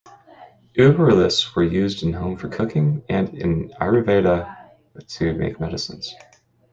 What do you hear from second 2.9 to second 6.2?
and in ayurvedha to make medicines.